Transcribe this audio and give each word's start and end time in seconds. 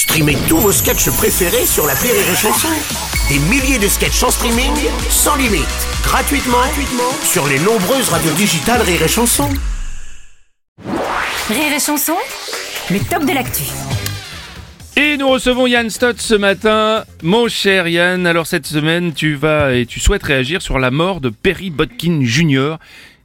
Streamez 0.00 0.38
tous 0.48 0.56
vos 0.56 0.72
sketchs 0.72 1.10
préférés 1.10 1.66
sur 1.66 1.86
la 1.86 1.92
Rire 1.92 2.14
et 2.14 2.34
Chanson. 2.34 2.68
Des 3.28 3.38
milliers 3.50 3.78
de 3.78 3.86
sketchs 3.86 4.22
en 4.22 4.30
streaming, 4.30 4.72
sans 5.10 5.36
limite, 5.36 5.66
gratuitement, 6.02 6.56
gratuitement 6.56 7.12
sur 7.22 7.46
les 7.46 7.58
nombreuses 7.58 8.08
radios 8.08 8.32
digitales 8.32 8.80
Rire 8.80 9.02
et 9.02 9.08
Chanson. 9.08 9.50
Rire 11.50 11.72
et 11.76 11.78
chanson, 11.78 12.14
le 12.90 12.98
top 13.10 13.26
de 13.26 13.34
l'actu. 13.34 13.64
Et 14.96 15.18
nous 15.18 15.28
recevons 15.28 15.66
Yann 15.66 15.90
Stott 15.90 16.18
ce 16.18 16.34
matin. 16.34 17.04
Mon 17.22 17.48
cher 17.48 17.86
Yann, 17.86 18.26
alors 18.26 18.46
cette 18.46 18.66
semaine, 18.66 19.12
tu 19.12 19.34
vas 19.34 19.74
et 19.74 19.84
tu 19.84 20.00
souhaites 20.00 20.22
réagir 20.22 20.62
sur 20.62 20.78
la 20.78 20.90
mort 20.90 21.20
de 21.20 21.28
Perry 21.28 21.68
Botkin 21.68 22.20
Jr. 22.22 22.76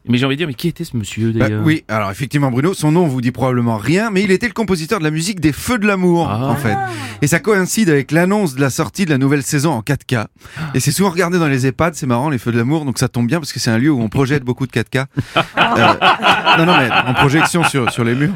Mais 0.08 0.18
j'ai 0.18 0.26
envie 0.26 0.36
de 0.36 0.40
dire, 0.40 0.48
mais 0.48 0.54
qui 0.54 0.68
était 0.68 0.84
ce 0.84 0.96
monsieur 0.96 1.32
Bah, 1.32 1.40
d'ailleurs 1.48 1.64
oui, 1.66 1.84
alors 1.88 2.12
effectivement 2.12 2.52
Bruno, 2.52 2.74
son 2.74 2.92
nom 2.92 3.08
vous 3.08 3.22
dit 3.22 3.32
probablement 3.32 3.78
rien, 3.78 4.10
mais 4.12 4.24
il 4.24 4.32
était 4.32 4.48
le 4.48 4.54
compositeur 4.54 5.00
de 5.00 5.04
la 5.04 5.12
musique 5.12 5.40
des 5.40 5.52
Feux 5.52 5.80
de 5.80 5.88
l'amour 5.88 6.28
Ah. 6.30 6.46
en 6.48 6.56
fait. 6.56 6.76
Et 7.22 7.28
ça 7.28 7.40
coïncide 7.40 7.90
avec 7.90 8.12
l'annonce 8.12 8.56
de 8.56 8.62
la 8.62 8.70
sortie 8.70 9.06
de 9.06 9.10
la 9.10 9.18
nouvelle 9.18 9.42
saison 9.44 9.72
en 9.72 9.82
4K. 9.82 10.26
Et 10.74 10.80
c'est 10.80 10.92
souvent 10.92 11.10
regardé 11.10 11.40
dans 11.40 11.48
les 11.48 11.66
EHPAD, 11.68 11.96
c'est 11.96 12.06
marrant 12.06 12.30
les 12.30 12.38
Feux 12.38 12.52
de 12.52 12.58
l'amour, 12.58 12.86
donc 12.86 13.00
ça 13.00 13.08
tombe 13.08 13.28
bien 13.28 13.40
parce 13.40 13.52
que 13.54 13.60
c'est 13.60 13.72
un 13.72 13.78
lieu 13.78 13.90
où 13.92 14.02
on 14.02 14.10
projette 14.10 14.44
beaucoup 14.44 14.68
de 14.68 14.72
4K. 14.72 15.06
Euh, 15.38 15.94
non 16.58 16.66
non 16.66 16.78
mais 16.78 16.90
en 16.92 17.14
projection 17.16 17.64
sur 17.64 17.92
sur 17.92 18.04
les 18.04 18.16
murs. 18.16 18.34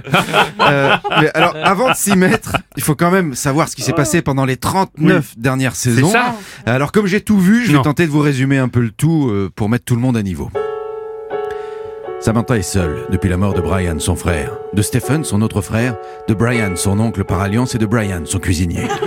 Euh, 0.61 0.95
mais 1.21 1.29
alors 1.35 1.55
avant 1.63 1.89
de 1.91 1.95
s'y 1.95 2.15
mettre, 2.17 2.57
il 2.77 2.83
faut 2.83 2.95
quand 2.95 3.11
même 3.11 3.33
savoir 3.35 3.69
ce 3.69 3.75
qui 3.75 3.81
s'est 3.81 3.93
passé 3.93 4.21
pendant 4.21 4.45
les 4.45 4.57
39 4.57 5.35
dernières 5.37 5.75
saisons. 5.75 6.09
ça 6.09 6.35
Alors 6.65 6.91
comme 6.91 7.05
j'ai 7.05 7.21
tout 7.21 7.39
vu, 7.39 7.63
je 7.65 7.71
vais 7.71 7.77
Non. 7.77 7.83
tenter 7.83 8.05
de 8.05 8.11
vous 8.11 8.19
résumer 8.19 8.57
un 8.57 8.67
peu 8.69 8.81
le 8.81 8.91
tout 8.91 9.29
euh, 9.29 9.49
pour 9.55 9.69
mettre 9.69 9.85
tout 9.85 9.95
le 9.95 10.01
monde 10.01 10.17
à 10.17 10.23
niveau. 10.23 10.49
Samantha 12.21 12.57
est 12.57 12.63
seule 12.63 13.07
depuis 13.09 13.29
la 13.29 13.37
mort 13.37 13.53
de 13.53 13.61
Brian, 13.61 13.97
son 13.99 14.17
frère, 14.17 14.51
de 14.73 14.81
Stephen, 14.81 15.23
son 15.23 15.41
autre 15.41 15.61
frère, 15.61 15.95
de 16.27 16.33
Brian, 16.33 16.75
son 16.75 16.99
oncle 16.99 17.23
par 17.23 17.39
alliance, 17.39 17.75
et 17.75 17.77
de 17.77 17.85
Brian, 17.85 18.23
son 18.25 18.39
cuisinier. 18.39 18.87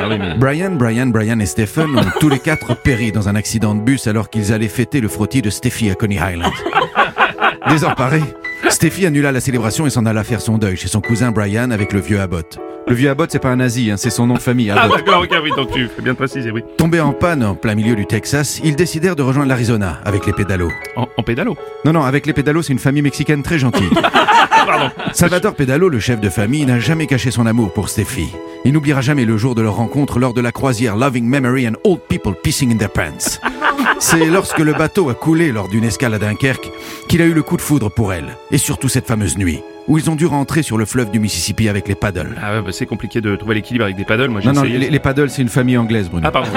Ah 0.00 0.06
mais... 0.08 0.36
Brian, 0.36 0.72
Brian, 0.72 1.06
Brian 1.06 1.40
et 1.40 1.46
Stephen 1.46 1.98
ont 1.98 2.04
tous 2.20 2.28
les 2.28 2.38
quatre 2.38 2.76
péri 2.76 3.10
dans 3.10 3.28
un 3.28 3.34
accident 3.36 3.74
de 3.74 3.80
bus 3.80 4.06
alors 4.06 4.28
qu'ils 4.28 4.52
allaient 4.52 4.68
fêter 4.68 5.00
le 5.00 5.08
frottis 5.08 5.40
de 5.40 5.48
Steffi 5.48 5.90
à 5.90 5.94
Coney 5.94 6.16
Island. 6.16 6.52
Désemparée, 7.68 8.22
Steffi 8.68 9.06
annula 9.06 9.32
la 9.32 9.40
célébration 9.40 9.86
et 9.86 9.90
s'en 9.90 10.04
alla 10.04 10.22
faire 10.22 10.42
son 10.42 10.58
deuil 10.58 10.76
chez 10.76 10.88
son 10.88 11.00
cousin 11.00 11.30
Brian 11.30 11.70
avec 11.70 11.94
le 11.94 12.00
vieux 12.00 12.20
Abbott. 12.20 12.58
Le 12.86 12.94
vieux 12.94 13.08
Abbott, 13.08 13.30
c'est 13.32 13.38
pas 13.38 13.48
un 13.48 13.56
nazi, 13.56 13.90
hein, 13.90 13.96
c'est 13.96 14.10
son 14.10 14.26
nom 14.26 14.34
de 14.34 14.40
famille, 14.40 14.70
Ah 14.70 14.82
Abbott. 14.82 14.98
d'accord, 14.98 15.22
ok, 15.22 15.30
oui, 15.42 15.50
donc 15.56 15.70
tu 15.72 15.88
fais 15.88 16.02
bien 16.02 16.12
de 16.12 16.18
préciser, 16.18 16.50
oui. 16.50 16.62
Tombés 16.76 17.00
en 17.00 17.12
panne 17.12 17.42
en 17.42 17.54
plein 17.54 17.74
milieu 17.74 17.94
du 17.96 18.04
Texas, 18.06 18.60
ils 18.62 18.76
décidèrent 18.76 19.16
de 19.16 19.22
rejoindre 19.22 19.48
l'Arizona 19.48 20.00
avec 20.04 20.26
les 20.26 20.34
pédalos. 20.34 20.70
En, 20.96 21.08
en 21.16 21.22
pédalo. 21.22 21.56
Non, 21.86 21.92
non, 21.94 22.02
avec 22.02 22.26
les 22.26 22.34
pédalos, 22.34 22.62
c'est 22.62 22.74
une 22.74 22.78
famille 22.78 23.00
mexicaine 23.02 23.42
très 23.42 23.58
gentille. 23.58 23.88
Pardon. 24.66 24.90
Salvador 25.12 25.54
Pedalo, 25.54 25.88
le 25.88 25.98
chef 25.98 26.20
de 26.20 26.28
famille, 26.28 26.64
n'a 26.66 26.78
jamais 26.78 27.06
caché 27.06 27.30
son 27.30 27.46
amour 27.46 27.72
pour 27.72 27.88
Steffi. 27.88 28.28
Il 28.66 28.72
n'oubliera 28.72 29.00
jamais 29.00 29.24
le 29.24 29.36
jour 29.38 29.54
de 29.54 29.62
leur 29.62 29.76
rencontre 29.76 30.18
lors 30.18 30.32
de 30.34 30.40
la 30.40 30.52
croisière 30.52 30.96
Loving 30.96 31.24
Memory 31.26 31.68
and 31.68 31.74
Old 31.84 32.00
People 32.08 32.34
Pissing 32.42 32.72
in 32.72 32.76
Their 32.76 32.90
Pants. 32.90 33.38
C'est 33.98 34.26
lorsque 34.26 34.58
le 34.58 34.72
bateau 34.72 35.08
a 35.10 35.14
coulé 35.14 35.52
lors 35.52 35.68
d'une 35.68 35.84
escale 35.84 36.14
à 36.14 36.18
Dunkerque 36.18 36.70
qu'il 37.08 37.20
a 37.22 37.26
eu 37.26 37.32
le 37.34 37.42
coup 37.42 37.56
de 37.56 37.62
foudre 37.62 37.90
pour 37.90 38.12
elle, 38.12 38.36
et 38.50 38.58
surtout 38.58 38.88
cette 38.88 39.06
fameuse 39.06 39.36
nuit, 39.38 39.60
où 39.86 39.98
ils 39.98 40.08
ont 40.10 40.14
dû 40.16 40.26
rentrer 40.26 40.62
sur 40.62 40.78
le 40.78 40.84
fleuve 40.84 41.10
du 41.10 41.18
Mississippi 41.20 41.68
avec 41.68 41.88
les 41.88 41.94
paddles. 41.94 42.34
Ah 42.42 42.54
ouais, 42.54 42.62
bah, 42.62 42.70
c'est 42.72 42.86
compliqué 42.86 43.20
de 43.20 43.36
trouver 43.36 43.54
l'équilibre 43.56 43.84
avec 43.84 43.96
des 43.96 44.04
paddles, 44.04 44.28
moi 44.30 44.40
j'ai 44.40 44.48
Non, 44.48 44.54
non, 44.54 44.64
essayé. 44.64 44.78
les, 44.78 44.90
les 44.90 44.98
paddles, 44.98 45.30
c'est 45.30 45.42
une 45.42 45.48
famille 45.48 45.76
anglaise, 45.76 46.08
Bruno. 46.10 46.26
Ah 46.26 46.30
pardon. 46.30 46.50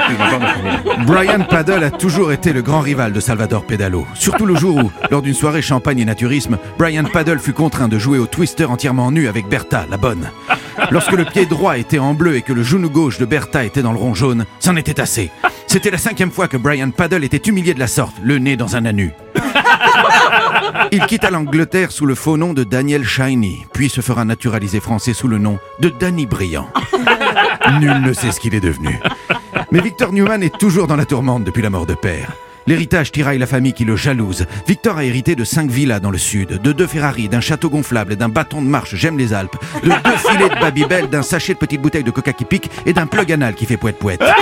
Brian 1.06 1.44
Paddle 1.50 1.84
a 1.84 1.92
toujours 1.92 2.31
été 2.31 2.53
le 2.53 2.61
grand 2.61 2.80
rival 2.81 3.11
de 3.14 3.19
Salvador 3.19 3.64
Pedalo. 3.66 4.06
Surtout 4.14 4.45
le 4.45 4.56
jour 4.56 4.78
où, 4.78 4.92
lors 5.11 5.22
d'une 5.22 5.34
soirée 5.34 5.61
champagne 5.61 6.00
et 6.00 6.06
naturisme, 6.06 6.58
Brian 6.78 7.03
Paddle 7.06 7.39
fut 7.39 7.53
contraint 7.53 7.88
de 7.88 7.97
jouer 8.00 8.17
au 8.19 8.28
twister 8.28 8.66
entièrement 8.66 9.11
nu 9.11 9.28
avec 9.28 9.47
Bertha, 9.47 9.86
la 9.89 9.97
bonne. 9.97 10.30
Lorsque 10.91 11.12
le 11.14 11.25
pied 11.25 11.45
droit 11.45 11.78
était 11.78 12.00
en 12.00 12.14
bleu 12.14 12.36
et 12.36 12.41
que 12.41 12.53
le 12.53 12.64
genou 12.64 12.89
gauche 12.89 13.17
de 13.17 13.25
Bertha 13.25 13.64
était 13.66 13.81
dans 13.81 13.91
le 13.94 13.97
rond 14.00 14.14
jaune, 14.14 14.45
c'en 14.59 14.75
était 14.75 15.00
assez. 15.00 15.31
C'était 15.68 15.92
la 15.92 15.98
cinquième 15.98 16.32
fois 16.32 16.48
que 16.48 16.56
Brian 16.56 16.90
Paddle 16.92 17.26
était 17.26 17.50
humilié 17.50 17.73
de 17.73 17.80
la 17.80 17.88
sorte, 17.88 18.16
le 18.23 18.40
nez 18.40 18.56
dans 18.56 18.78
un 18.78 18.86
anu. 18.86 19.12
Il 20.94 21.06
quitta 21.06 21.30
l'Angleterre 21.30 21.91
sous 21.91 22.06
le 22.06 22.16
faux 22.16 22.38
nom 22.38 22.53
de 22.53 22.64
Daniel 22.64 23.06
Shiny, 23.06 23.66
puis 23.74 23.90
se 23.90 24.00
fera 24.00 24.24
naturaliser 24.24 24.80
français 24.80 25.14
sous 25.14 25.28
le 25.28 25.38
nom 25.38 25.59
de 25.80 25.90
Danny 25.90 26.25
Brillant. 26.25 26.69
Nul 27.81 28.02
ne 28.02 28.14
sait 28.14 28.31
ce 28.31 28.40
qu'il 28.40 28.56
est 28.56 28.62
devenu. 28.62 28.97
Mais 29.72 29.81
Victor 29.81 30.14
Newman 30.14 30.41
est 30.41 30.58
toujours 30.58 30.88
dans 30.88 30.96
la 30.96 31.06
tourmente 31.06 31.44
depuis 31.44 31.62
la 31.62 31.70
mort 31.70 31.86
de 31.86 31.96
père. 31.96 32.31
L'héritage 32.66 33.12
tiraille 33.12 33.38
la 33.38 33.47
famille 33.47 33.74
qui 33.74 33.86
le 33.86 33.96
jalouse. 33.96 34.46
Victor 34.68 34.97
a 34.97 35.03
hérité 35.03 35.36
de 35.36 35.44
cinq 35.44 35.70
villas 35.70 36.00
dans 36.00 36.12
le 36.12 36.18
sud, 36.18 36.62
de 36.62 36.72
deux 36.72 36.88
Ferrari, 36.88 37.28
d'un 37.28 37.41
château 37.41 37.70
gonflable, 37.70 38.16
d'un 38.16 38.30
bâton 38.30 38.62
de 38.62 38.68
marche 38.68 38.96
J'aime 38.96 39.18
les 39.18 39.34
Alpes, 39.34 39.56
de 39.84 39.90
deux 39.90 40.18
filets 40.18 40.50
de 40.50 40.59
Babybel, 40.59 41.08
d'un 41.08 41.24
sachet 41.24 41.53
de 41.53 41.59
petites 41.59 41.81
bouteilles 41.81 42.03
de 42.03 42.12
coca 42.12 42.34
qui 42.34 42.46
pique 42.46 42.70
et 42.86 42.94
d'un 42.94 43.08
plug 43.08 43.31
anal 43.31 43.56
qui 43.56 43.66
fait 43.66 43.78
poète-poète. 43.78 44.22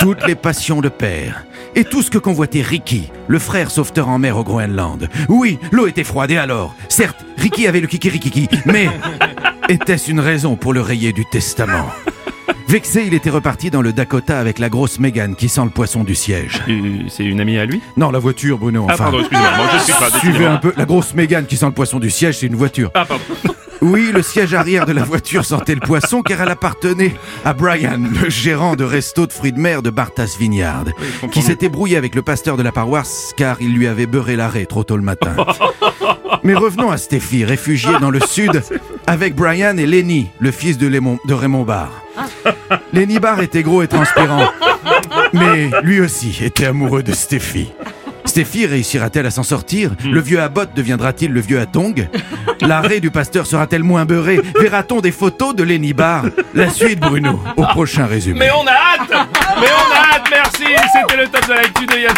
Toutes 0.00 0.26
les 0.26 0.34
passions 0.34 0.80
de 0.80 0.88
père. 0.88 1.44
Et 1.74 1.84
tout 1.84 2.02
ce 2.02 2.10
que 2.10 2.16
convoitait 2.16 2.62
Ricky, 2.62 3.10
le 3.28 3.38
frère 3.38 3.70
sauveteur 3.70 4.08
en 4.08 4.18
mer 4.18 4.38
au 4.38 4.42
Groenland. 4.42 5.10
Oui, 5.28 5.58
l'eau 5.72 5.86
était 5.86 6.04
froide 6.04 6.30
et 6.30 6.38
alors 6.38 6.74
Certes, 6.88 7.22
Ricky 7.36 7.66
avait 7.66 7.80
le 7.80 7.86
kikirikiki, 7.86 8.48
mais 8.64 8.88
était-ce 9.68 10.10
une 10.10 10.20
raison 10.20 10.56
pour 10.56 10.72
le 10.72 10.80
rayer 10.80 11.12
du 11.12 11.26
testament? 11.26 11.90
Vexé, 12.70 13.02
il 13.04 13.14
était 13.14 13.30
reparti 13.30 13.68
dans 13.70 13.82
le 13.82 13.92
Dakota 13.92 14.38
avec 14.38 14.60
la 14.60 14.68
grosse 14.68 15.00
Mégane 15.00 15.34
qui 15.34 15.48
sent 15.48 15.62
le 15.64 15.70
poisson 15.70 16.04
du 16.04 16.14
siège. 16.14 16.62
Euh, 16.68 17.00
C'est 17.08 17.24
une 17.24 17.40
amie 17.40 17.58
à 17.58 17.64
lui? 17.66 17.80
Non, 17.96 18.12
la 18.12 18.20
voiture, 18.20 18.58
Bruno, 18.58 18.86
Ah 18.88 18.92
enfin. 18.94 19.04
pardon, 19.04 19.18
excusez-moi, 19.20 19.56
moi 19.56 19.66
je 19.74 19.78
suis 19.82 19.92
pas, 19.92 20.08
Suivez 20.10 20.28
décidément. 20.32 20.54
un 20.54 20.58
peu, 20.58 20.72
la 20.76 20.84
grosse 20.84 21.12
Mégane 21.14 21.46
qui 21.46 21.56
sent 21.56 21.66
le 21.66 21.72
poisson 21.72 21.98
du 21.98 22.10
siège, 22.10 22.38
c'est 22.38 22.46
une 22.46 22.54
voiture. 22.54 22.90
Ah 22.94 23.04
pardon. 23.04 23.24
Oui, 23.82 24.10
le 24.12 24.20
siège 24.20 24.52
arrière 24.52 24.84
de 24.84 24.92
la 24.92 25.02
voiture 25.04 25.42
sentait 25.46 25.74
le 25.74 25.80
poisson 25.80 26.20
car 26.20 26.42
elle 26.42 26.50
appartenait 26.50 27.14
à 27.46 27.54
Brian, 27.54 27.98
le 28.22 28.28
gérant 28.28 28.76
de 28.76 28.84
resto 28.84 29.26
de 29.26 29.32
fruits 29.32 29.52
de 29.52 29.58
mer 29.58 29.80
de 29.80 29.88
Bartas 29.88 30.36
Vineyard, 30.38 30.84
qui 31.32 31.40
s'était 31.40 31.70
brouillé 31.70 31.96
avec 31.96 32.14
le 32.14 32.20
pasteur 32.20 32.58
de 32.58 32.62
la 32.62 32.72
paroisse 32.72 33.32
car 33.38 33.56
il 33.62 33.72
lui 33.72 33.86
avait 33.86 34.04
beurré 34.04 34.36
l'arrêt 34.36 34.66
trop 34.66 34.84
tôt 34.84 34.98
le 34.98 35.02
matin. 35.02 35.34
Mais 36.44 36.52
revenons 36.52 36.90
à 36.90 36.98
Steffi, 36.98 37.42
réfugiée 37.46 37.98
dans 38.02 38.10
le 38.10 38.20
sud, 38.20 38.62
avec 39.06 39.34
Brian 39.34 39.74
et 39.78 39.86
Lenny, 39.86 40.26
le 40.40 40.50
fils 40.50 40.76
de, 40.76 40.86
Lémon- 40.86 41.18
de 41.26 41.32
Raymond 41.32 41.62
Barr. 41.64 41.90
Lenny 42.92 43.18
Barr 43.18 43.40
était 43.40 43.62
gros 43.62 43.82
et 43.82 43.88
transpirant, 43.88 44.48
mais 45.32 45.70
lui 45.82 46.00
aussi 46.00 46.38
était 46.42 46.66
amoureux 46.66 47.02
de 47.02 47.12
Steffi. 47.12 47.72
Steffi 48.24 48.66
réussira-t-elle 48.66 49.26
à 49.26 49.30
s'en 49.30 49.42
sortir? 49.42 49.90
Le 50.04 50.20
vieux 50.20 50.40
Abbott 50.40 50.70
deviendra-t-il 50.74 51.32
le 51.32 51.40
vieux 51.40 51.58
Atong? 51.58 52.08
L'arrêt 52.60 53.00
du 53.00 53.10
pasteur 53.10 53.46
sera-t-elle 53.46 53.82
moins 53.82 54.04
beurré? 54.04 54.40
Verra-t-on 54.60 55.00
des 55.00 55.10
photos 55.10 55.54
de 55.54 55.64
Lenny 55.64 55.94
Barr 55.94 56.26
La 56.54 56.70
suite, 56.70 57.00
Bruno, 57.00 57.40
au 57.56 57.64
prochain 57.64 58.06
résumé. 58.06 58.38
Mais 58.38 58.50
on 58.52 58.66
a 58.66 58.70
hâte! 58.70 59.28
Mais 59.60 59.66
on 59.66 59.92
a 59.94 60.14
hâte, 60.14 60.28
merci! 60.30 60.64
C'était 60.92 61.16
le 61.20 61.28
top 61.28 61.48
de 61.48 61.54
l'actu 61.54 61.86
de 61.86 61.98
Yann. 61.98 62.14